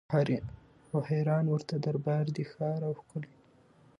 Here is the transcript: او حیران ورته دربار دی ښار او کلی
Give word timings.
او 0.91 0.97
حیران 1.09 1.45
ورته 1.49 1.75
دربار 1.85 2.25
دی 2.35 2.43
ښار 2.51 2.79
او 2.87 2.93
کلی 3.09 3.31